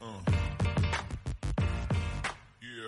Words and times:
Uh. 0.00 0.20
Yeah. 2.60 2.86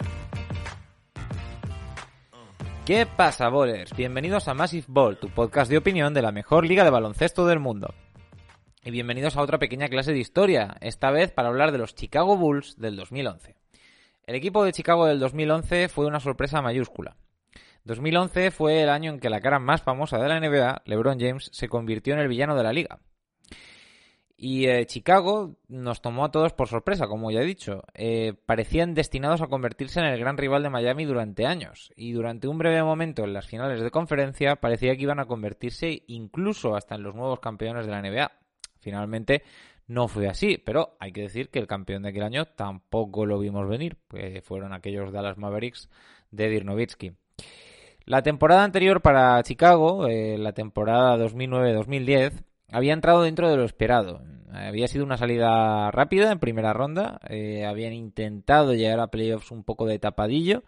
¿Qué 2.85 3.07
pasa, 3.07 3.49
bowlers? 3.49 3.95
Bienvenidos 3.95 4.49
a 4.49 4.55
Massive 4.55 4.87
Ball, 4.89 5.19
tu 5.19 5.29
podcast 5.29 5.71
de 5.71 5.79
opinión 5.79 6.13
de 6.13 6.23
la 6.23 6.33
mejor 6.33 6.67
liga 6.67 6.83
de 6.83 6.91
baloncesto 6.91 7.47
del 7.47 7.61
mundo. 7.61 7.95
Y 8.83 8.91
bienvenidos 8.91 9.37
a 9.37 9.43
otra 9.43 9.61
pequeña 9.61 9.89
clase 9.89 10.13
de 10.13 10.19
historia, 10.19 10.77
esta 10.81 11.13
vez 11.13 11.31
para 11.31 11.47
hablar 11.49 11.71
de 11.71 11.79
los 11.79 11.95
Chicago 11.95 12.37
Bulls 12.37 12.77
del 12.77 12.97
2011. 12.97 13.55
El 14.27 14.35
equipo 14.35 14.65
de 14.65 14.73
Chicago 14.73 15.07
del 15.07 15.21
2011 15.21 15.89
fue 15.89 16.07
una 16.07 16.19
sorpresa 16.19 16.61
mayúscula. 16.61 17.17
2011 17.85 18.51
fue 18.51 18.83
el 18.83 18.89
año 18.89 19.13
en 19.13 19.21
que 19.21 19.29
la 19.29 19.41
cara 19.41 19.59
más 19.59 19.83
famosa 19.83 20.19
de 20.19 20.29
la 20.29 20.41
NBA, 20.41 20.83
LeBron 20.87 21.21
James, 21.21 21.51
se 21.53 21.69
convirtió 21.69 22.15
en 22.15 22.21
el 22.21 22.29
villano 22.29 22.57
de 22.57 22.63
la 22.63 22.73
liga. 22.73 22.99
Y 24.37 24.67
eh, 24.67 24.85
Chicago 24.87 25.57
nos 25.69 26.03
tomó 26.03 26.25
a 26.25 26.31
todos 26.31 26.53
por 26.53 26.69
sorpresa, 26.69 27.07
como 27.07 27.31
ya 27.31 27.41
he 27.41 27.47
dicho. 27.47 27.83
Eh, 27.95 28.35
parecían 28.47 28.95
destinados 28.95 29.43
a 29.43 29.47
convertirse 29.47 30.01
en 30.01 30.07
el 30.07 30.19
gran 30.19 30.37
rival 30.37 30.63
de 30.63 30.71
Miami 30.71 31.05
durante 31.05 31.47
años. 31.47 31.93
Y 31.95 32.13
durante 32.13 32.49
un 32.49 32.59
breve 32.59 32.83
momento 32.83 33.23
en 33.23 33.33
las 33.33 33.47
finales 33.47 33.81
de 33.81 33.91
conferencia 33.91 34.57
parecía 34.57 34.97
que 34.97 35.03
iban 35.03 35.21
a 35.21 35.27
convertirse 35.27 36.03
incluso 36.09 36.75
hasta 36.77 36.95
en 36.95 37.03
los 37.03 37.15
nuevos 37.15 37.41
campeones 37.41 37.87
de 37.87 37.93
la 37.93 38.03
NBA. 38.03 38.33
Finalmente 38.81 39.45
no 39.87 40.09
fue 40.09 40.27
así, 40.27 40.59
pero 40.59 40.97
hay 40.99 41.13
que 41.13 41.23
decir 41.23 41.51
que 41.51 41.59
el 41.59 41.67
campeón 41.67 42.03
de 42.03 42.09
aquel 42.09 42.23
año 42.23 42.47
tampoco 42.47 43.27
lo 43.27 43.39
vimos 43.39 43.69
venir, 43.69 43.99
pues 44.09 44.43
fueron 44.43 44.73
aquellos 44.73 45.13
Dallas 45.13 45.39
Mavericks 45.39 45.91
de 46.31 46.49
Dirk 46.49 46.65
la 48.07 48.23
temporada 48.23 48.65
anterior 48.65 49.01
para 49.01 49.43
Chicago, 49.43 50.07
eh, 50.07 50.37
la 50.39 50.53
temporada 50.53 51.17
2009-2010, 51.17 52.45
había 52.71 52.93
entrado 52.93 53.23
dentro 53.23 53.49
de 53.49 53.57
lo 53.57 53.65
esperado. 53.65 54.23
Había 54.53 54.89
sido 54.89 55.05
una 55.05 55.17
salida 55.17 55.91
rápida 55.91 56.31
en 56.31 56.39
primera 56.39 56.73
ronda, 56.73 57.21
eh, 57.29 57.65
habían 57.65 57.93
intentado 57.93 58.75
llegar 58.75 59.01
a 59.01 59.09
playoffs 59.09 59.51
un 59.51 59.65
poco 59.65 59.87
de 59.87 59.99
tapadillo 59.99 60.63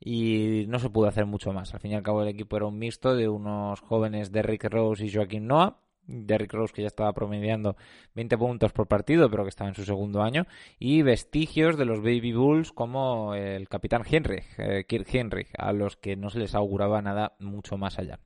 y 0.00 0.64
no 0.68 0.78
se 0.78 0.90
pudo 0.90 1.06
hacer 1.06 1.26
mucho 1.26 1.52
más. 1.52 1.72
Al 1.74 1.80
fin 1.80 1.92
y 1.92 1.94
al 1.94 2.02
cabo 2.02 2.22
el 2.22 2.28
equipo 2.28 2.56
era 2.56 2.66
un 2.66 2.78
mixto 2.78 3.14
de 3.14 3.28
unos 3.28 3.80
jóvenes 3.80 4.32
Derrick 4.32 4.64
Rose 4.64 5.06
y 5.06 5.12
Joaquín 5.12 5.46
Noah 5.46 5.76
Derrick 6.06 6.52
Rose 6.52 6.72
que 6.72 6.82
ya 6.82 6.88
estaba 6.88 7.12
promediando 7.12 7.76
20 8.14 8.38
puntos 8.38 8.72
por 8.72 8.86
partido, 8.86 9.30
pero 9.30 9.44
que 9.44 9.50
estaba 9.50 9.68
en 9.68 9.74
su 9.74 9.84
segundo 9.84 10.22
año, 10.22 10.46
y 10.78 11.02
vestigios 11.02 11.76
de 11.76 11.84
los 11.84 12.00
Baby 12.00 12.32
Bulls 12.32 12.72
como 12.72 13.34
el 13.34 13.68
capitán 13.68 14.02
Henry, 14.08 14.42
eh, 14.58 14.84
Kirk 14.86 15.06
Henry, 15.12 15.46
a 15.56 15.72
los 15.72 15.96
que 15.96 16.16
no 16.16 16.30
se 16.30 16.38
les 16.38 16.54
auguraba 16.54 17.02
nada 17.02 17.34
mucho 17.38 17.76
más 17.76 17.98
allá. 17.98 18.18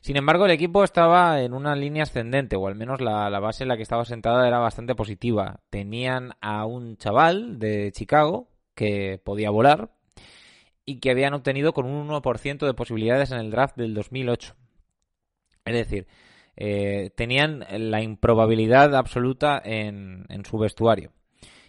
Sin 0.00 0.16
embargo, 0.16 0.44
el 0.44 0.52
equipo 0.52 0.84
estaba 0.84 1.42
en 1.42 1.52
una 1.52 1.74
línea 1.74 2.04
ascendente, 2.04 2.54
o 2.54 2.68
al 2.68 2.76
menos 2.76 3.00
la, 3.00 3.28
la, 3.28 3.40
base 3.40 3.64
en 3.64 3.68
la 3.68 3.76
que 3.76 3.82
estaba 3.82 4.04
sentada 4.04 4.46
era 4.46 4.58
bastante 4.58 4.94
positiva. 4.94 5.60
Tenían 5.68 6.34
a 6.40 6.64
un 6.64 6.96
chaval 6.96 7.58
de 7.58 7.90
Chicago 7.90 8.48
que 8.76 9.20
podía 9.24 9.50
volar 9.50 9.90
y 10.84 11.00
que 11.00 11.10
habían 11.10 11.34
obtenido 11.34 11.72
con 11.72 11.86
un 11.86 12.08
1% 12.08 12.64
de 12.64 12.74
posibilidades 12.74 13.32
en 13.32 13.38
el 13.38 13.50
draft 13.50 13.76
del 13.76 13.94
2008. 13.94 14.54
Es 15.64 15.74
decir, 15.74 16.06
eh, 16.56 17.10
tenían 17.14 17.66
la 17.70 18.02
improbabilidad 18.02 18.94
absoluta 18.96 19.60
en, 19.62 20.26
su 20.48 20.58
vestuario. 20.58 21.12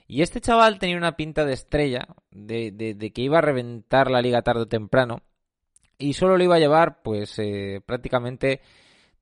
Y 0.07 0.21
este 0.21 0.39
chaval 0.39 0.79
tenía 0.79 0.97
una 0.97 1.17
pinta 1.17 1.43
de 1.43 1.53
estrella, 1.53 2.07
de, 2.31 3.11
que 3.13 3.21
iba 3.21 3.39
a 3.39 3.41
reventar 3.41 4.09
la 4.09 4.21
liga 4.21 4.41
tarde 4.41 4.61
o 4.61 4.67
temprano, 4.67 5.21
y 5.97 6.13
solo 6.13 6.37
le 6.37 6.45
iba 6.45 6.55
a 6.55 6.59
llevar, 6.59 7.01
pues, 7.01 7.37
eh, 7.39 7.81
prácticamente 7.85 8.61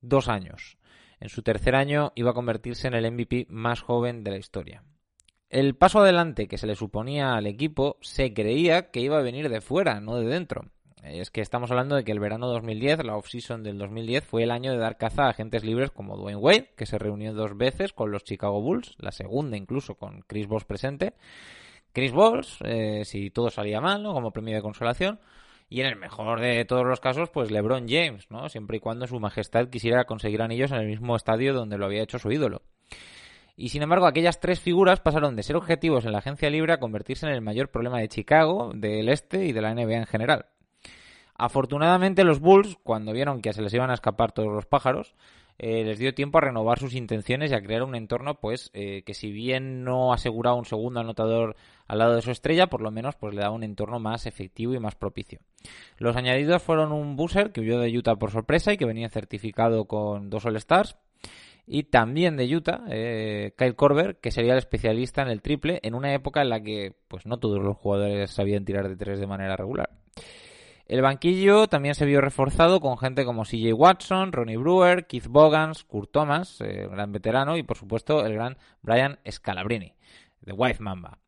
dos 0.00 0.28
años. 0.28 0.78
En 1.18 1.30
su 1.30 1.42
tercer 1.42 1.74
año 1.74 2.12
iba 2.14 2.30
a 2.30 2.34
convertirse 2.34 2.86
en 2.86 2.94
el 2.94 3.10
MVP 3.10 3.46
más 3.48 3.80
joven 3.80 4.22
de 4.22 4.30
la 4.30 4.36
historia. 4.36 4.84
El 5.48 5.74
paso 5.74 6.00
adelante 6.00 6.48
que 6.48 6.58
se 6.58 6.66
le 6.66 6.76
suponía 6.76 7.34
al 7.34 7.46
equipo 7.46 7.96
se 8.00 8.34
creía 8.34 8.90
que 8.90 9.00
iba 9.00 9.18
a 9.18 9.22
venir 9.22 9.48
de 9.48 9.60
fuera, 9.60 10.00
no 10.00 10.16
de 10.16 10.26
dentro. 10.26 10.70
Es 11.08 11.30
que 11.30 11.40
estamos 11.40 11.70
hablando 11.70 11.94
de 11.94 12.04
que 12.04 12.10
el 12.10 12.18
verano 12.18 12.48
2010, 12.48 13.04
la 13.04 13.16
off-season 13.16 13.62
del 13.62 13.78
2010, 13.78 14.24
fue 14.24 14.42
el 14.42 14.50
año 14.50 14.72
de 14.72 14.78
dar 14.78 14.96
caza 14.96 15.24
a 15.24 15.28
agentes 15.30 15.64
libres 15.64 15.90
como 15.90 16.16
Dwayne 16.16 16.40
Wade, 16.40 16.70
que 16.76 16.86
se 16.86 16.98
reunió 16.98 17.32
dos 17.32 17.56
veces 17.56 17.92
con 17.92 18.10
los 18.10 18.24
Chicago 18.24 18.60
Bulls, 18.60 18.96
la 18.98 19.12
segunda 19.12 19.56
incluso 19.56 19.94
con 19.94 20.22
Chris 20.22 20.48
Bosh 20.48 20.64
presente. 20.64 21.14
Chris 21.92 22.12
Bosh, 22.12 22.58
eh, 22.64 23.04
si 23.04 23.30
todo 23.30 23.50
salía 23.50 23.80
mal, 23.80 24.02
¿no? 24.02 24.12
Como 24.12 24.32
premio 24.32 24.56
de 24.56 24.62
consolación. 24.62 25.20
Y 25.68 25.80
en 25.80 25.86
el 25.86 25.96
mejor 25.96 26.40
de 26.40 26.64
todos 26.64 26.84
los 26.84 27.00
casos, 27.00 27.30
pues 27.30 27.50
LeBron 27.50 27.88
James, 27.88 28.30
¿no? 28.30 28.48
Siempre 28.48 28.78
y 28.78 28.80
cuando 28.80 29.06
su 29.06 29.18
majestad 29.20 29.68
quisiera 29.68 30.04
conseguir 30.04 30.42
anillos 30.42 30.72
en 30.72 30.78
el 30.78 30.86
mismo 30.86 31.16
estadio 31.16 31.54
donde 31.54 31.78
lo 31.78 31.86
había 31.86 32.02
hecho 32.02 32.18
su 32.18 32.30
ídolo. 32.30 32.62
Y 33.56 33.70
sin 33.70 33.82
embargo, 33.82 34.06
aquellas 34.06 34.40
tres 34.40 34.60
figuras 34.60 35.00
pasaron 35.00 35.34
de 35.34 35.42
ser 35.42 35.56
objetivos 35.56 36.04
en 36.04 36.12
la 36.12 36.18
agencia 36.18 36.50
libre 36.50 36.72
a 36.72 36.80
convertirse 36.80 37.26
en 37.26 37.32
el 37.32 37.40
mayor 37.40 37.70
problema 37.70 38.00
de 38.00 38.08
Chicago, 38.08 38.72
del 38.74 39.08
este 39.08 39.46
y 39.46 39.52
de 39.52 39.62
la 39.62 39.74
NBA 39.74 39.96
en 39.96 40.06
general. 40.06 40.46
Afortunadamente 41.38 42.24
los 42.24 42.40
Bulls, 42.40 42.76
cuando 42.82 43.12
vieron 43.12 43.42
que 43.42 43.52
se 43.52 43.62
les 43.62 43.74
iban 43.74 43.90
a 43.90 43.94
escapar 43.94 44.32
todos 44.32 44.52
los 44.52 44.66
pájaros, 44.66 45.14
eh, 45.58 45.84
les 45.84 45.98
dio 45.98 46.14
tiempo 46.14 46.36
a 46.36 46.42
renovar 46.42 46.78
sus 46.78 46.94
intenciones 46.94 47.50
y 47.50 47.54
a 47.54 47.62
crear 47.62 47.82
un 47.82 47.94
entorno 47.94 48.40
pues 48.40 48.70
eh, 48.74 49.02
que 49.06 49.14
si 49.14 49.32
bien 49.32 49.84
no 49.84 50.12
aseguraba 50.12 50.54
un 50.54 50.66
segundo 50.66 51.00
anotador 51.00 51.56
al 51.86 51.98
lado 51.98 52.14
de 52.14 52.22
su 52.22 52.30
estrella, 52.30 52.66
por 52.66 52.82
lo 52.82 52.90
menos 52.90 53.16
pues 53.16 53.34
le 53.34 53.40
daba 53.40 53.54
un 53.54 53.62
entorno 53.62 53.98
más 53.98 54.26
efectivo 54.26 54.74
y 54.74 54.80
más 54.80 54.96
propicio. 54.96 55.40
Los 55.96 56.16
añadidos 56.16 56.62
fueron 56.62 56.92
un 56.92 57.16
buzzer 57.16 57.52
que 57.52 57.62
huyó 57.62 57.80
de 57.80 57.96
Utah 57.96 58.16
por 58.16 58.30
sorpresa 58.30 58.72
y 58.72 58.76
que 58.76 58.84
venía 58.84 59.08
certificado 59.08 59.86
con 59.86 60.28
dos 60.28 60.44
All-Stars 60.44 60.96
y 61.66 61.84
también 61.84 62.36
de 62.36 62.54
Utah, 62.54 62.84
eh, 62.88 63.52
Kyle 63.56 63.74
Korver, 63.74 64.18
que 64.18 64.30
sería 64.30 64.52
el 64.52 64.58
especialista 64.58 65.22
en 65.22 65.28
el 65.28 65.42
triple 65.42 65.80
en 65.82 65.94
una 65.94 66.12
época 66.12 66.42
en 66.42 66.50
la 66.50 66.62
que 66.62 66.92
pues 67.08 67.24
no 67.24 67.38
todos 67.38 67.62
los 67.62 67.76
jugadores 67.76 68.30
sabían 68.30 68.64
tirar 68.64 68.88
de 68.88 68.96
tres 68.96 69.18
de 69.18 69.26
manera 69.26 69.56
regular. 69.56 69.90
El 70.86 71.02
banquillo 71.02 71.66
también 71.66 71.96
se 71.96 72.06
vio 72.06 72.20
reforzado 72.20 72.80
con 72.80 72.96
gente 72.96 73.24
como 73.24 73.44
CJ 73.44 73.72
Watson, 73.72 74.30
Ronnie 74.30 74.56
Brewer, 74.56 75.06
Keith 75.06 75.26
Bogans, 75.26 75.82
Kurt 75.82 76.12
Thomas, 76.12 76.60
eh, 76.60 76.86
gran 76.88 77.10
veterano, 77.10 77.56
y 77.56 77.64
por 77.64 77.76
supuesto 77.76 78.24
el 78.24 78.34
gran 78.34 78.56
Brian 78.82 79.18
Scalabrini, 79.28 79.94
de 80.42 80.52
White 80.52 80.80
Mamba. 80.80 81.18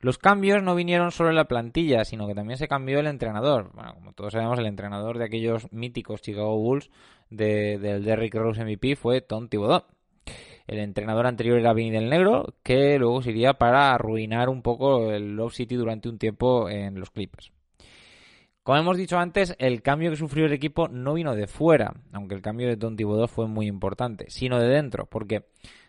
Los 0.00 0.16
cambios 0.16 0.62
no 0.62 0.74
vinieron 0.74 1.10
solo 1.10 1.28
en 1.28 1.36
la 1.36 1.48
plantilla, 1.48 2.04
sino 2.06 2.26
que 2.26 2.34
también 2.34 2.58
se 2.58 2.68
cambió 2.68 2.98
el 3.00 3.06
entrenador. 3.06 3.72
Bueno, 3.74 3.94
como 3.94 4.12
todos 4.12 4.32
sabemos, 4.32 4.58
el 4.58 4.66
entrenador 4.66 5.18
de 5.18 5.24
aquellos 5.24 5.70
míticos 5.70 6.22
Chicago 6.22 6.56
Bulls 6.58 6.90
del 7.28 8.04
Derrick 8.04 8.34
Rose 8.34 8.64
MVP 8.64 8.96
fue 8.96 9.20
Tom 9.20 9.48
Thibodeau. 9.48 9.84
El 10.66 10.78
entrenador 10.78 11.26
anterior 11.26 11.58
era 11.58 11.74
Vinny 11.74 11.90
del 11.90 12.08
Negro, 12.08 12.54
que 12.62 12.98
luego 12.98 13.20
se 13.20 13.30
iría 13.30 13.54
para 13.54 13.92
arruinar 13.92 14.48
un 14.48 14.62
poco 14.62 15.12
el 15.12 15.36
Love 15.36 15.52
City 15.52 15.74
durante 15.74 16.08
un 16.08 16.18
tiempo 16.18 16.70
en 16.70 16.98
los 16.98 17.10
Clippers. 17.10 17.52
Como 18.64 18.78
hemos 18.78 18.96
dicho 18.96 19.18
antes, 19.18 19.54
el 19.58 19.82
cambio 19.82 20.10
que 20.10 20.16
sufrió 20.16 20.46
el 20.46 20.54
equipo 20.54 20.88
no 20.88 21.12
vino 21.12 21.34
de 21.34 21.46
fuera, 21.46 21.92
aunque 22.12 22.34
el 22.34 22.40
cambio 22.40 22.66
de 22.66 22.76
Don 22.76 22.96
Thibodeau 22.96 23.28
fue 23.28 23.46
muy 23.46 23.66
importante, 23.66 24.24
sino 24.30 24.58
de 24.58 24.68
dentro, 24.68 25.04
porque 25.04 25.44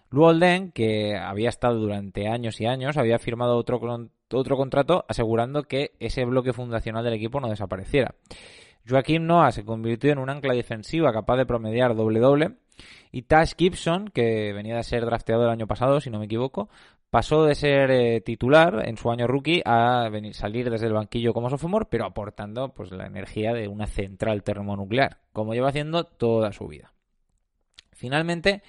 Lou 0.10 0.26
Olden, 0.26 0.74
que 0.74 1.16
había 1.16 1.48
estado 1.48 1.80
durante 1.80 2.28
años 2.28 2.60
y 2.60 2.66
años, 2.66 2.98
había 2.98 3.18
firmado 3.18 3.56
otro, 3.56 3.80
otro 4.34 4.58
contrato 4.58 5.06
asegurando 5.08 5.64
que 5.64 5.94
ese 6.02 6.26
bloque 6.26 6.52
fundacional 6.52 7.06
del 7.06 7.14
equipo 7.14 7.40
no 7.40 7.48
desapareciera. 7.48 8.14
Joaquín 8.86 9.26
Noah 9.26 9.54
se 9.54 9.64
convirtió 9.64 10.12
en 10.12 10.20
un 10.20 10.30
ancla 10.30 10.54
defensiva 10.54 11.14
capaz 11.14 11.38
de 11.38 11.46
promediar 11.46 11.96
doble-doble. 11.96 12.58
Y 13.12 13.24
Tash 13.24 13.54
Gibson, 13.58 14.10
que 14.10 14.54
venía 14.54 14.76
de 14.76 14.84
ser 14.84 15.06
drafteado 15.06 15.44
el 15.44 15.50
año 15.50 15.68
pasado, 15.68 16.02
si 16.02 16.10
no 16.10 16.20
me 16.20 16.26
equivoco, 16.26 16.70
pasó 17.10 17.46
de 17.46 17.56
ser 17.56 17.92
eh, 17.92 18.22
titular 18.22 18.88
en 18.88 18.98
su 18.98 19.10
año 19.10 19.26
rookie 19.28 19.62
a 19.64 20.10
venir, 20.10 20.34
salir 20.34 20.70
desde 20.70 20.88
el 20.88 20.94
banquillo 20.94 21.34
como 21.34 21.50
sophomore, 21.50 21.88
pero 21.90 22.06
aportando 22.06 22.74
pues 22.74 22.92
la 22.92 23.06
energía 23.06 23.54
de 23.54 23.68
una 23.68 23.88
central 23.88 24.44
termonuclear, 24.44 25.20
como 25.32 25.54
lleva 25.54 25.70
haciendo 25.70 26.04
toda 26.04 26.52
su 26.52 26.68
vida. 26.68 26.92
Finalmente 27.94 28.64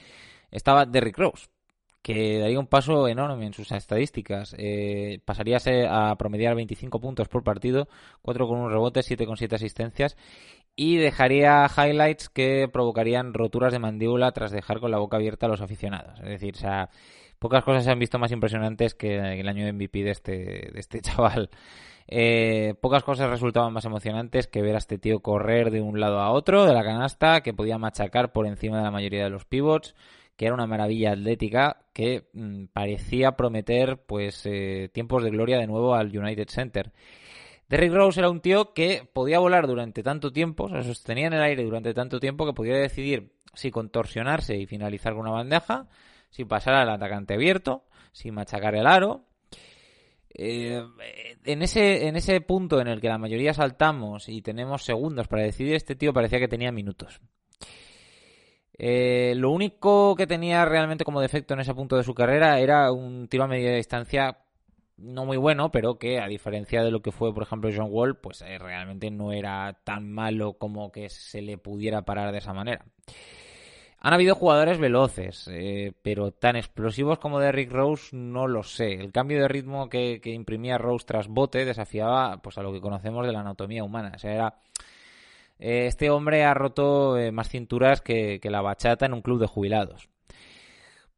estaba 0.50 0.86
Derrick 0.86 1.18
Rose, 1.18 1.48
que 2.06 2.38
daría 2.38 2.60
un 2.60 2.68
paso 2.68 3.08
enorme 3.08 3.46
en 3.46 3.52
sus 3.52 3.72
estadísticas. 3.72 4.54
Eh, 4.58 5.18
pasaría 5.24 5.58
a, 5.90 6.14
promediar 6.14 6.54
25 6.54 7.00
puntos 7.00 7.26
por 7.26 7.42
partido, 7.42 7.88
4 8.22 8.46
con 8.46 8.60
un 8.60 8.70
rebote, 8.70 9.02
7 9.02 9.26
con 9.26 9.36
7 9.36 9.56
asistencias 9.56 10.16
y 10.76 10.98
dejaría 10.98 11.66
highlights 11.66 12.28
que 12.28 12.68
provocarían 12.72 13.34
roturas 13.34 13.72
de 13.72 13.80
mandíbula 13.80 14.30
tras 14.30 14.52
dejar 14.52 14.78
con 14.78 14.92
la 14.92 14.98
boca 14.98 15.16
abierta 15.16 15.46
a 15.46 15.48
los 15.48 15.60
aficionados. 15.60 16.20
Es 16.20 16.28
decir, 16.28 16.54
o 16.54 16.60
sea, 16.60 16.90
pocas 17.40 17.64
cosas 17.64 17.82
se 17.82 17.90
han 17.90 17.98
visto 17.98 18.20
más 18.20 18.30
impresionantes 18.30 18.94
que 18.94 19.40
el 19.40 19.48
año 19.48 19.64
de 19.64 19.72
MVP 19.72 20.04
de 20.04 20.10
este, 20.12 20.32
de 20.72 20.78
este 20.78 21.00
chaval. 21.02 21.50
Eh, 22.06 22.74
pocas 22.80 23.02
cosas 23.02 23.28
resultaban 23.30 23.72
más 23.72 23.84
emocionantes 23.84 24.46
que 24.46 24.62
ver 24.62 24.76
a 24.76 24.78
este 24.78 24.96
tío 24.96 25.18
correr 25.18 25.72
de 25.72 25.80
un 25.80 25.98
lado 25.98 26.20
a 26.20 26.30
otro 26.30 26.66
de 26.66 26.72
la 26.72 26.84
canasta, 26.84 27.40
que 27.40 27.52
podía 27.52 27.78
machacar 27.78 28.30
por 28.30 28.46
encima 28.46 28.76
de 28.76 28.84
la 28.84 28.92
mayoría 28.92 29.24
de 29.24 29.30
los 29.30 29.44
pivots, 29.44 29.96
que 30.36 30.46
era 30.46 30.54
una 30.54 30.66
maravilla 30.66 31.12
atlética 31.12 31.84
que 31.92 32.28
mm, 32.32 32.66
parecía 32.72 33.32
prometer 33.32 33.98
pues 34.06 34.42
eh, 34.44 34.90
tiempos 34.92 35.22
de 35.22 35.30
gloria 35.30 35.58
de 35.58 35.66
nuevo 35.66 35.94
al 35.94 36.16
United 36.16 36.48
Center. 36.48 36.92
Derrick 37.68 37.92
Rose 37.92 38.20
era 38.20 38.30
un 38.30 38.40
tío 38.40 38.72
que 38.74 39.08
podía 39.12 39.38
volar 39.38 39.66
durante 39.66 40.02
tanto 40.02 40.32
tiempo, 40.32 40.68
se 40.68 40.82
sostenía 40.84 41.26
en 41.26 41.32
el 41.32 41.42
aire 41.42 41.64
durante 41.64 41.94
tanto 41.94 42.20
tiempo 42.20 42.46
que 42.46 42.52
podía 42.52 42.76
decidir 42.76 43.32
si 43.54 43.70
contorsionarse 43.70 44.56
y 44.56 44.66
finalizar 44.66 45.14
con 45.14 45.22
una 45.22 45.32
bandeja, 45.32 45.88
si 46.30 46.44
pasar 46.44 46.74
al 46.74 46.90
atacante 46.90 47.34
abierto, 47.34 47.84
si 48.12 48.30
machacar 48.30 48.76
el 48.76 48.86
aro, 48.86 49.24
eh, 50.38 50.84
en, 51.44 51.62
ese, 51.62 52.08
en 52.08 52.16
ese 52.16 52.40
punto 52.42 52.78
en 52.80 52.88
el 52.88 53.00
que 53.00 53.08
la 53.08 53.16
mayoría 53.16 53.54
saltamos 53.54 54.28
y 54.28 54.42
tenemos 54.42 54.84
segundos 54.84 55.28
para 55.28 55.42
decidir, 55.42 55.74
este 55.74 55.96
tío 55.96 56.12
parecía 56.12 56.38
que 56.38 56.48
tenía 56.48 56.70
minutos. 56.70 57.20
Eh, 58.78 59.34
lo 59.36 59.50
único 59.50 60.14
que 60.16 60.26
tenía 60.26 60.64
realmente 60.64 61.04
como 61.04 61.20
defecto 61.20 61.54
en 61.54 61.60
ese 61.60 61.74
punto 61.74 61.96
de 61.96 62.04
su 62.04 62.14
carrera 62.14 62.60
era 62.60 62.92
un 62.92 63.26
tiro 63.28 63.44
a 63.44 63.48
media 63.48 63.74
distancia 63.74 64.38
no 64.98 65.26
muy 65.26 65.36
bueno, 65.36 65.70
pero 65.70 65.98
que 65.98 66.20
a 66.20 66.26
diferencia 66.26 66.82
de 66.82 66.90
lo 66.90 67.02
que 67.02 67.12
fue, 67.12 67.34
por 67.34 67.42
ejemplo, 67.42 67.70
John 67.74 67.88
Wall, 67.90 68.16
pues 68.16 68.42
eh, 68.42 68.58
realmente 68.58 69.10
no 69.10 69.32
era 69.32 69.78
tan 69.84 70.10
malo 70.10 70.54
como 70.54 70.90
que 70.90 71.10
se 71.10 71.42
le 71.42 71.58
pudiera 71.58 72.02
parar 72.02 72.32
de 72.32 72.38
esa 72.38 72.54
manera. 72.54 72.84
Han 74.00 74.12
habido 74.12 74.34
jugadores 74.34 74.78
veloces, 74.78 75.48
eh, 75.50 75.92
pero 76.02 76.30
tan 76.30 76.56
explosivos 76.56 77.18
como 77.18 77.40
Derrick 77.40 77.72
Rose 77.72 78.14
no 78.14 78.46
lo 78.46 78.62
sé. 78.62 78.94
El 78.94 79.10
cambio 79.10 79.40
de 79.40 79.48
ritmo 79.48 79.88
que, 79.88 80.20
imprimía 80.24 80.78
Rose 80.78 81.06
tras 81.06 81.28
bote 81.28 81.64
desafiaba 81.64 82.36
pues, 82.42 82.56
a 82.58 82.62
lo 82.62 82.72
que 82.72 82.80
conocemos 82.80 83.26
de 83.26 83.32
la 83.32 83.40
anatomía 83.40 83.84
humana. 83.84 84.12
O 84.14 84.18
sea, 84.18 84.32
era... 84.32 84.54
Eh, 85.58 85.86
este 85.86 86.10
hombre 86.10 86.44
ha 86.44 86.54
roto 86.54 87.18
eh, 87.18 87.32
más 87.32 87.48
cinturas 87.48 88.00
que, 88.00 88.40
la 88.42 88.62
bachata 88.62 89.06
en 89.06 89.14
un 89.14 89.22
club 89.22 89.40
de 89.40 89.46
jubilados. 89.46 90.08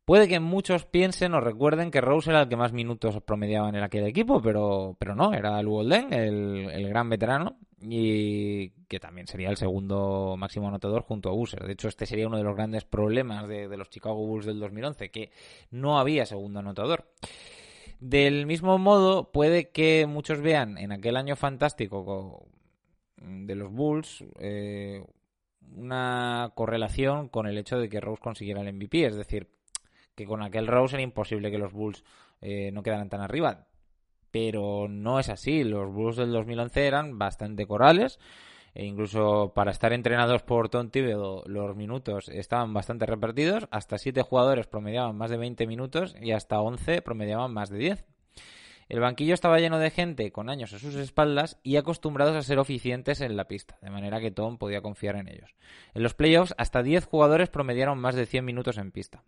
Puede 0.05 0.27
que 0.27 0.41
muchos 0.41 0.87
piensen 0.87 1.35
o 1.35 1.41
recuerden 1.41 1.91
que 1.91 2.01
Rose 2.01 2.31
era 2.31 2.43
el 2.43 2.49
que 2.49 2.57
más 2.57 2.73
minutos 2.73 3.21
promediaba 3.23 3.69
en 3.69 3.77
aquel 3.77 4.07
equipo, 4.07 4.41
pero, 4.41 4.97
pero 4.99 5.15
no, 5.15 5.35
era 5.35 5.61
Lou 5.63 5.83
el, 5.83 6.71
el 6.71 6.89
gran 6.89 7.11
veterano, 7.11 7.59
y 7.81 8.71
que 8.89 8.99
también 8.99 9.27
sería 9.27 9.51
el 9.51 9.57
segundo 9.57 10.37
máximo 10.37 10.69
anotador 10.69 11.03
junto 11.03 11.29
a 11.29 11.33
Busser. 11.33 11.65
De 11.65 11.73
hecho, 11.73 11.89
este 11.89 12.07
sería 12.07 12.27
uno 12.27 12.37
de 12.37 12.43
los 12.43 12.57
grandes 12.57 12.85
problemas 12.85 13.47
de, 13.47 13.69
los 13.77 13.91
Chicago 13.91 14.27
Bulls 14.27 14.47
del 14.47 14.59
2011, 14.59 15.11
que 15.11 15.31
no 15.71 15.99
había 15.99 16.27
segundo 16.27 16.59
anotador. 16.61 17.07
Del 18.01 18.47
mismo 18.47 18.79
modo, 18.79 19.31
puede 19.31 19.71
que 19.71 20.07
muchos 20.07 20.41
vean 20.41 20.79
en 20.79 20.93
aquel 20.93 21.17
año 21.17 21.37
fantástico 21.37 22.47
de 23.21 23.55
los 23.55 23.73
Bulls 23.73 24.25
eh, 24.39 25.05
una 25.75 26.53
correlación 26.55 27.29
con 27.29 27.47
el 27.47 27.59
hecho 27.59 27.79
de 27.79 27.89
que 27.89 28.01
Rose 28.01 28.23
consiguiera 28.23 28.61
el 28.61 28.73
MVP. 28.73 29.05
Es 29.05 29.17
decir, 29.17 29.49
que 30.15 30.27
con 30.27 30.43
aquel 30.43 30.67
Rose 30.67 30.97
era 30.97 31.03
imposible 31.03 31.51
que 31.51 31.59
los 31.59 31.73
Bulls 31.73 32.05
eh, 32.41 32.71
no 32.73 32.83
quedaran 32.83 33.09
tan 33.09 33.21
arriba 33.21 33.69
pero 34.31 34.89
no 34.89 35.19
es 35.19 35.29
así. 35.29 35.65
Los 35.65 35.93
Bulls 35.93 36.17
del 36.17 36.33
2011 36.33 36.87
eran 36.87 37.19
bastante 37.19 37.67
corales. 37.67 38.19
E 38.75 38.85
incluso 38.85 39.53
para 39.55 39.71
estar 39.71 39.93
entrenados 39.93 40.43
por 40.43 40.69
Tom 40.69 40.91
Thibodeau 40.91 41.43
los 41.47 41.75
minutos 41.75 42.29
estaban 42.29 42.73
bastante 42.75 43.07
repartidos. 43.07 43.67
Hasta 43.71 43.99
7 43.99 44.23
jugadores 44.23 44.67
promediaban 44.67 45.17
más 45.17 45.31
de 45.31 45.39
20 45.39 45.67
minutos 45.67 46.15
y 46.21 46.33
hasta 46.33 46.61
11 46.61 47.03
promediaban 47.03 47.53
más 47.53 47.71
de 47.71 47.79
10. 47.79 48.05
El 48.89 49.01
banquillo 49.01 49.35
estaba 49.35 49.59
lleno 49.59 49.79
de 49.79 49.91
gente 49.91 50.33
con 50.33 50.49
años 50.49 50.73
a 50.73 50.79
sus 50.79 50.95
espaldas 50.95 51.59
y 51.63 51.77
acostumbrados 51.77 52.37
a 52.37 52.43
ser 52.43 52.59
eficientes 52.59 53.21
en 53.21 53.37
la 53.37 53.47
pista, 53.47 53.77
de 53.83 53.91
manera 53.91 54.21
que 54.21 54.31
Tom 54.31 54.57
podía 54.57 54.81
confiar 54.81 55.17
en 55.17 55.29
ellos. 55.29 55.55
En 55.95 56.03
los 56.03 56.15
playoffs, 56.15 56.55
hasta 56.57 56.83
10 56.83 57.05
jugadores 57.05 57.51
promediaron 57.51 57.99
más 57.99 58.15
de 58.15 58.25
100 58.25 58.45
minutos 58.45 58.79
en 58.79 58.91
pista. 58.91 59.23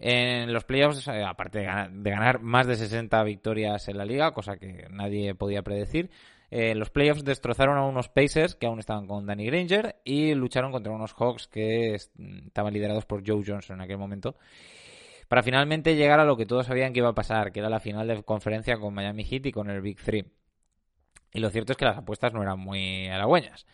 En 0.00 0.52
los 0.52 0.64
playoffs, 0.64 1.06
eh, 1.08 1.24
aparte 1.24 1.58
de 1.58 2.10
ganar, 2.10 2.40
más 2.40 2.66
de 2.66 2.76
60 2.76 3.22
victorias 3.24 3.88
en 3.88 3.98
la 3.98 4.04
liga, 4.04 4.32
cosa 4.32 4.56
que 4.56 4.86
nadie 4.90 5.34
podía 5.34 5.62
predecir, 5.62 6.10
eh, 6.50 6.74
los 6.74 6.90
playoffs 6.90 7.24
destrozaron 7.24 7.76
a 7.76 7.84
unos 7.84 8.08
Pacers 8.08 8.54
que 8.54 8.66
aún 8.66 8.78
estaban 8.78 9.06
con 9.06 9.26
Danny 9.26 9.46
Granger 9.46 9.96
y 10.04 10.34
lucharon 10.34 10.72
contra 10.72 10.92
unos 10.92 11.12
Hawks 11.14 11.46
que 11.46 11.94
estaban 11.94 12.72
liderados 12.72 13.04
por 13.04 13.22
Joe 13.26 13.42
Johnson 13.46 13.76
en 13.76 13.82
aquel 13.82 13.98
momento. 13.98 14.36
Para 15.28 15.42
finalmente 15.42 15.94
llegar 15.94 16.20
a 16.20 16.24
lo 16.24 16.36
que 16.36 16.46
todos 16.46 16.66
sabían 16.66 16.92
que 16.92 17.00
iba 17.00 17.10
a 17.10 17.14
pasar, 17.14 17.52
que 17.52 17.60
era 17.60 17.68
la 17.68 17.80
final 17.80 18.08
de 18.08 18.22
conferencia 18.22 18.78
con 18.78 18.94
Miami 18.94 19.24
Heat 19.24 19.46
y 19.46 19.52
con 19.52 19.70
el 19.70 19.82
Big 19.82 20.00
Three. 20.02 20.24
Y 21.32 21.40
lo 21.40 21.50
cierto 21.50 21.72
es 21.72 21.76
que 21.76 21.84
las 21.84 21.98
apuestas 21.98 22.32
no 22.32 22.42
eran 22.42 22.58
muy 22.58 23.08
halagüeñas. 23.08 23.66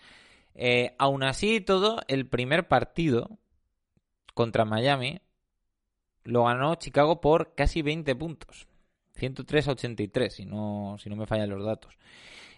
Eh, 0.54 0.94
aún 0.98 1.22
así, 1.22 1.60
todo, 1.60 2.02
el 2.08 2.28
primer 2.28 2.68
partido 2.68 3.38
contra 4.34 4.64
Miami 4.64 5.20
lo 6.24 6.44
ganó 6.44 6.74
Chicago 6.76 7.20
por 7.20 7.54
casi 7.54 7.82
20 7.82 8.14
puntos. 8.16 8.66
103 9.16 9.68
a 9.68 9.72
83, 9.72 10.34
si 10.34 10.44
no, 10.44 10.96
si 10.98 11.08
no 11.08 11.16
me 11.16 11.26
fallan 11.26 11.50
los 11.50 11.64
datos. 11.64 11.96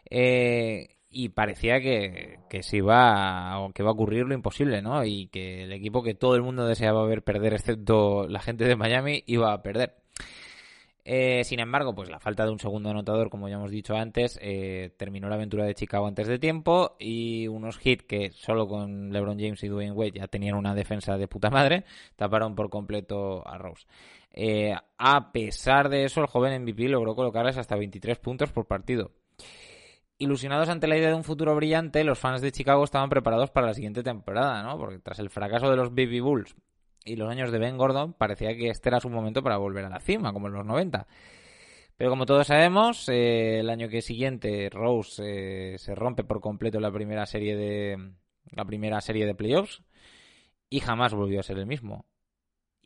Eh, 0.09 0.97
y 1.17 1.31
parecía 1.31 1.81
que, 1.81 2.41
que 2.51 2.63
se 2.63 2.77
iba 2.77 3.71
que 3.75 3.83
va 3.83 3.89
a 3.89 3.93
ocurrir 3.93 4.27
lo 4.27 4.35
imposible, 4.35 4.83
¿no? 4.83 5.03
Y 5.03 5.29
que 5.29 5.65
el 5.65 5.73
equipo 5.73 6.03
que 6.03 6.15
todo 6.15 6.35
el 6.37 6.43
mundo 6.43 6.67
deseaba 6.67 7.07
ver 7.07 7.23
perder, 7.23 7.55
excepto 7.55 8.29
la 8.29 8.41
gente 8.41 8.67
de 8.67 8.77
Miami, 8.77 9.23
iba 9.27 9.51
a 9.55 9.63
perder. 9.63 9.95
Eh, 11.07 11.43
sin 11.45 11.61
embargo, 11.61 11.95
pues 11.95 12.11
la 12.11 12.21
falta 12.21 12.45
de 12.45 12.51
un 12.51 12.59
segundo 12.59 12.91
anotador, 12.91 13.31
como 13.31 13.49
ya 13.49 13.55
hemos 13.55 13.71
dicho 13.71 13.95
antes, 13.97 14.39
eh, 14.43 14.93
terminó 14.99 15.31
la 15.31 15.37
aventura 15.37 15.65
de 15.65 15.75
Chicago 15.75 16.07
antes 16.07 16.27
de 16.27 16.39
tiempo 16.39 16.97
y 16.99 17.49
unos 17.49 17.79
hits 17.83 18.05
que 18.05 18.33
solo 18.33 18.69
con 18.69 19.11
LeBron 19.11 19.39
James 19.39 19.63
y 19.63 19.69
Dwayne 19.69 19.93
Wade 19.93 20.19
ya 20.19 20.29
tenían 20.29 20.57
una 20.57 20.75
defensa 20.75 21.17
de 21.17 21.29
puta 21.29 21.49
madre, 21.49 21.85
taparon 22.17 22.55
por 22.55 22.69
completo 22.69 23.47
a 23.49 23.57
Rose. 23.57 23.87
Eh, 24.33 24.75
a 24.99 25.33
pesar 25.33 25.89
de 25.89 26.05
eso, 26.05 26.21
el 26.21 26.27
joven 26.27 26.61
MVP 26.63 26.89
logró 26.89 27.15
colocarles 27.15 27.57
hasta 27.57 27.75
23 27.75 28.19
puntos 28.19 28.51
por 28.51 28.67
partido. 28.67 29.13
Ilusionados 30.19 30.69
ante 30.71 30.87
la 30.87 30.97
idea 30.97 31.09
de 31.11 31.15
un 31.15 31.25
futuro 31.25 31.55
brillante, 31.55 32.03
los 32.03 32.19
fans 32.19 32.41
de 32.41 32.53
Chicago 32.53 32.85
estaban 32.85 33.11
preparados 33.11 33.51
para 33.51 33.67
la 33.67 33.75
siguiente 33.75 34.03
temporada, 34.03 34.63
¿no? 34.63 34.79
Porque 34.79 34.99
tras 34.99 35.19
el 35.19 35.29
fracaso 35.29 35.71
de 35.71 35.77
los 35.77 35.91
Baby 35.91 36.21
Bulls 36.21 36.57
y 37.05 37.17
los 37.17 37.31
años 37.31 37.53
de 37.53 37.59
Ben 37.59 37.77
Gordon, 37.77 38.15
parecía 38.15 38.57
que 38.57 38.69
este 38.69 38.89
era 38.89 39.01
su 39.01 39.11
momento 39.11 39.43
para 39.43 39.59
volver 39.59 39.85
a 39.85 39.91
la 39.91 40.01
cima, 40.01 40.33
como 40.33 40.49
en 40.49 40.55
los 40.55 40.65
90. 40.65 41.07
Pero 41.97 42.11
como 42.11 42.27
todos 42.27 42.47
sabemos, 42.47 43.09
eh, 43.09 43.61
el 43.61 43.71
año 43.71 43.89
que 43.89 44.03
siguiente 44.03 44.69
Rose 44.71 45.75
eh, 45.75 45.79
se 45.79 45.95
rompe 45.95 46.25
por 46.25 46.41
completo 46.41 46.81
la 46.81 46.93
primera 46.93 47.25
serie 47.27 47.57
de 47.57 48.13
la 48.53 48.65
primera 48.65 49.01
serie 49.01 49.27
de 49.27 49.35
playoffs 49.35 49.83
y 50.69 50.81
jamás 50.81 51.15
volvió 51.15 51.41
a 51.41 51.43
ser 51.43 51.59
el 51.59 51.67
mismo. 51.67 52.07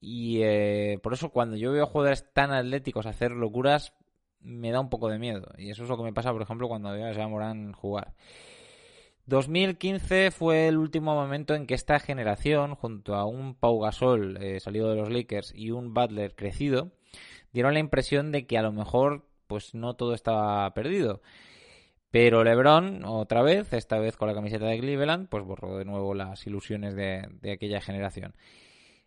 Y 0.00 0.42
eh, 0.42 0.98
por 1.02 1.12
eso 1.12 1.30
cuando 1.30 1.56
yo 1.56 1.72
veo 1.72 1.86
jugadores 1.86 2.32
tan 2.32 2.52
atléticos 2.52 3.06
hacer 3.06 3.32
locuras 3.32 3.94
me 4.40 4.70
da 4.70 4.80
un 4.80 4.90
poco 4.90 5.08
de 5.08 5.18
miedo. 5.18 5.48
Y 5.58 5.70
eso 5.70 5.82
es 5.82 5.88
lo 5.88 5.96
que 5.96 6.02
me 6.02 6.12
pasa, 6.12 6.32
por 6.32 6.42
ejemplo, 6.42 6.68
cuando 6.68 6.92
veo 6.92 7.22
a 7.22 7.28
Moran 7.28 7.72
jugar. 7.72 8.14
2015 9.26 10.30
fue 10.30 10.68
el 10.68 10.76
último 10.76 11.14
momento 11.14 11.54
en 11.54 11.66
que 11.66 11.74
esta 11.74 12.00
generación, 12.00 12.74
junto 12.74 13.14
a 13.14 13.24
un 13.26 13.54
Pau 13.54 13.78
Gasol 13.80 14.38
eh, 14.42 14.58
salido 14.60 14.90
de 14.90 14.96
los 14.96 15.10
Lakers 15.10 15.52
y 15.54 15.70
un 15.70 15.94
Butler 15.94 16.34
crecido, 16.34 16.90
dieron 17.52 17.74
la 17.74 17.80
impresión 17.80 18.32
de 18.32 18.46
que 18.46 18.58
a 18.58 18.62
lo 18.62 18.72
mejor 18.72 19.26
pues 19.46 19.74
no 19.74 19.94
todo 19.94 20.14
estaba 20.14 20.72
perdido. 20.74 21.22
Pero 22.10 22.42
LeBron, 22.42 23.04
otra 23.04 23.42
vez, 23.42 23.72
esta 23.72 23.98
vez 24.00 24.16
con 24.16 24.26
la 24.26 24.34
camiseta 24.34 24.66
de 24.66 24.80
Cleveland, 24.80 25.28
pues 25.28 25.44
borró 25.44 25.78
de 25.78 25.84
nuevo 25.84 26.14
las 26.14 26.44
ilusiones 26.46 26.96
de 26.96 27.52
aquella 27.52 27.80
generación. 27.80 28.34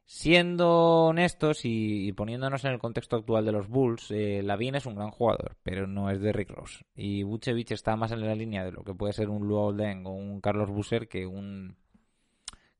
Siendo 0.05 1.05
honestos 1.05 1.61
y, 1.63 2.11
poniéndonos 2.11 2.65
en 2.65 2.71
el 2.71 2.79
contexto 2.79 3.15
actual 3.15 3.45
de 3.45 3.53
los 3.53 3.69
Bulls, 3.69 4.11
eh, 4.11 4.41
Lavin 4.43 4.75
es 4.75 4.85
un 4.85 4.95
gran 4.95 5.11
jugador, 5.11 5.55
pero 5.63 5.87
no 5.87 6.09
es 6.09 6.19
de 6.19 6.33
Rick 6.33 6.51
Ross. 6.51 6.83
Y 6.95 7.23
Vucevic 7.23 7.71
está 7.71 7.95
más 7.95 8.11
en 8.11 8.25
la 8.25 8.35
línea 8.35 8.65
de 8.65 8.73
lo 8.73 8.83
que 8.83 8.93
puede 8.93 9.13
ser 9.13 9.29
un 9.29 9.47
Luol 9.47 9.75
Olden 9.75 10.05
o 10.05 10.11
un 10.11 10.41
Carlos 10.41 10.69
Busser 10.69 11.07
que 11.07 11.25
un, 11.25 11.77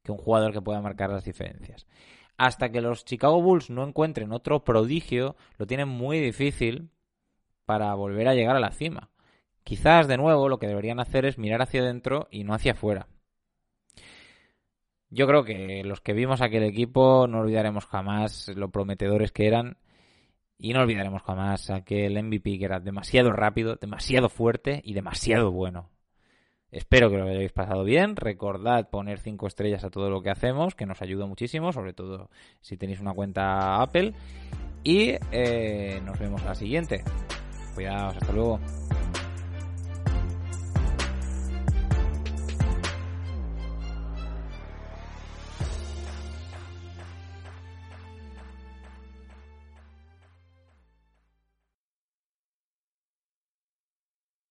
que 0.04 0.12
un 0.12 0.18
jugador 0.18 0.52
que 0.52 0.62
pueda 0.62 0.82
marcar 0.82 1.10
las 1.10 1.24
diferencias. 1.24 1.88
Hasta 2.38 2.72
que 2.72 2.82
los 2.82 3.06
Chicago 3.06 3.42
Bulls 3.42 3.70
no 3.70 3.88
encuentren 3.88 4.34
otro 4.34 4.64
prodigio, 4.66 5.38
lo 5.58 5.66
tienen 5.66 5.88
muy 5.88 6.20
difícil 6.20 6.90
para 7.66 7.94
volver 7.94 8.28
a 8.28 8.36
llegar 8.36 8.58
a 8.58 8.60
la 8.60 8.72
cima. 8.72 9.12
Quizás, 9.64 10.08
de 10.08 10.18
nuevo, 10.18 10.50
lo 10.50 10.60
que 10.60 10.68
deberían 10.68 11.00
hacer 11.00 11.26
es 11.26 11.38
mirar 11.38 11.62
hacia 11.62 11.82
adentro 11.82 12.28
y 12.32 12.44
no 12.44 12.54
hacia 12.54 12.74
afuera. 12.74 13.08
Yo 15.14 15.28
creo 15.28 15.44
que 15.44 15.84
los 15.84 16.02
que 16.02 16.14
vimos 16.14 16.42
aquel 16.42 16.64
equipo 16.64 17.28
no 17.28 17.42
olvidaremos 17.42 17.86
jamás 17.86 18.52
lo 18.56 18.72
prometedores 18.72 19.32
que 19.32 19.46
eran 19.46 19.78
y 20.58 20.74
no 20.74 20.80
olvidaremos 20.80 21.22
jamás 21.22 21.70
aquel 21.70 22.22
MVP 22.24 22.58
que 22.58 22.66
era 22.66 22.80
demasiado 22.80 23.32
rápido, 23.32 23.76
demasiado 23.76 24.28
fuerte 24.28 24.82
y 24.84 24.96
demasiado 24.96 25.52
bueno. 25.52 25.92
Espero 26.72 27.12
que 27.12 27.18
lo 27.18 27.28
hayáis 27.28 27.52
pasado 27.52 27.84
bien. 27.84 28.16
Recordad 28.16 28.90
poner 28.90 29.20
5 29.20 29.46
estrellas 29.46 29.84
a 29.84 29.92
todo 29.92 30.10
lo 30.10 30.24
que 30.24 30.32
hacemos, 30.32 30.74
que 30.74 30.88
nos 30.88 31.04
ayuda 31.04 31.28
muchísimo, 31.28 31.72
sobre 31.72 31.94
todo 31.94 32.32
si 32.62 32.78
tenéis 32.78 33.00
una 33.00 33.14
cuenta 33.14 33.84
Apple. 33.84 34.14
Y 34.84 35.12
eh, 35.32 36.02
nos 36.04 36.18
vemos 36.18 36.42
a 36.42 36.48
la 36.48 36.56
siguiente. 36.56 37.04
Cuidaos, 37.76 38.18
hasta 38.18 38.34
luego. 38.34 38.60